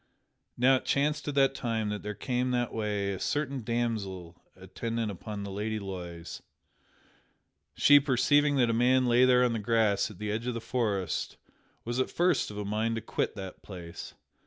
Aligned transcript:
Now 0.57 0.77
it 0.77 0.85
chanced 0.85 1.27
at 1.27 1.35
that 1.35 1.53
time 1.53 1.89
that 1.89 2.01
there 2.01 2.15
came 2.15 2.49
that 2.49 2.73
way 2.73 3.13
a 3.13 3.19
certain 3.19 3.61
damsel 3.61 4.41
attendant 4.55 5.11
upon 5.11 5.43
the 5.43 5.51
Lady 5.51 5.77
Loise. 5.77 6.41
She 7.75 7.99
perceiving 7.99 8.55
that 8.55 8.71
a 8.71 8.73
man 8.73 9.05
lay 9.05 9.25
there 9.25 9.43
on 9.43 9.53
the 9.53 9.59
grass 9.59 10.09
at 10.09 10.17
the 10.17 10.31
edge 10.31 10.47
of 10.47 10.55
the 10.55 10.59
forest 10.59 11.37
was 11.85 11.99
at 11.99 12.09
first 12.09 12.49
of 12.49 12.57
a 12.57 12.65
mind 12.65 12.95
to 12.95 13.01
quit 13.01 13.35
that 13.35 13.61
place. 13.61 14.15